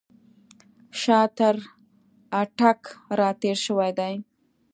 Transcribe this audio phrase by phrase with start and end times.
[1.01, 1.55] شاه تر
[2.41, 2.81] اټک
[3.19, 4.13] را تېر شوی دی.